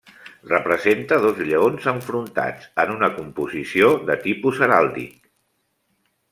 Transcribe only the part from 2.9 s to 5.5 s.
una composició de tipus heràldic.